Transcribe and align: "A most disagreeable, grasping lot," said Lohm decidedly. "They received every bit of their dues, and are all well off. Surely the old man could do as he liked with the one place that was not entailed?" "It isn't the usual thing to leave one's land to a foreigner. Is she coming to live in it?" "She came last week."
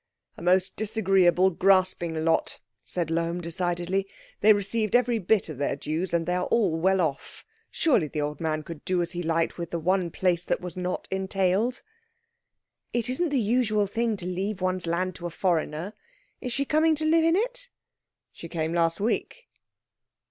"A 0.35 0.41
most 0.41 0.75
disagreeable, 0.75 1.51
grasping 1.51 2.25
lot," 2.25 2.59
said 2.83 3.11
Lohm 3.11 3.39
decidedly. 3.39 4.07
"They 4.39 4.51
received 4.51 4.95
every 4.95 5.19
bit 5.19 5.47
of 5.47 5.59
their 5.59 5.75
dues, 5.75 6.11
and 6.11 6.27
are 6.27 6.45
all 6.45 6.71
well 6.75 6.99
off. 7.01 7.45
Surely 7.69 8.07
the 8.07 8.19
old 8.19 8.41
man 8.41 8.63
could 8.63 8.83
do 8.83 9.03
as 9.03 9.11
he 9.11 9.21
liked 9.21 9.59
with 9.59 9.69
the 9.69 9.77
one 9.77 10.09
place 10.09 10.43
that 10.43 10.59
was 10.59 10.75
not 10.75 11.07
entailed?" 11.11 11.83
"It 12.91 13.09
isn't 13.11 13.29
the 13.29 13.37
usual 13.39 13.85
thing 13.85 14.17
to 14.17 14.25
leave 14.25 14.59
one's 14.59 14.87
land 14.87 15.13
to 15.17 15.27
a 15.27 15.29
foreigner. 15.29 15.93
Is 16.41 16.51
she 16.51 16.65
coming 16.65 16.95
to 16.95 17.05
live 17.05 17.23
in 17.23 17.35
it?" 17.35 17.69
"She 18.31 18.49
came 18.49 18.73
last 18.73 18.99
week." 18.99 19.49